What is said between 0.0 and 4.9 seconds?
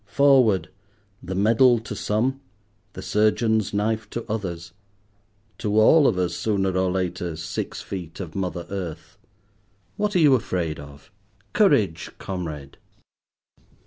Forward: the medal to some, the surgeon's knife to others;